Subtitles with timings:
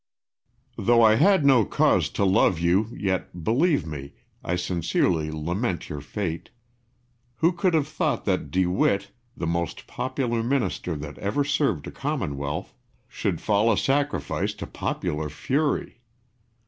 [0.79, 6.01] Though I had no cause to love you, yet, believe me, I sincerely lament your
[6.01, 6.49] fate.
[7.35, 11.91] Who could have thought that De Witt, the most popular Minister that ever served a
[11.91, 12.73] commonwealth,
[13.07, 16.01] should fall a sacrifice to popular fury!